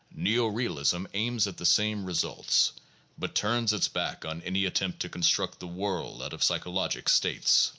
Neo 0.15 0.47
realism 0.47 1.05
aims 1.13 1.45
at 1.45 1.57
the 1.57 1.65
same 1.67 2.05
re 2.05 2.13
sults, 2.15 2.71
but 3.19 3.35
turns 3.35 3.71
its 3.71 3.87
back 3.87 4.25
on 4.25 4.41
any 4.41 4.65
attempt 4.65 4.99
to 5.01 5.09
construct 5.09 5.59
the 5.59 5.67
world 5.67 6.23
out 6.23 6.33
of 6.33 6.41
psychologic 6.43 7.07
states. 7.07 7.69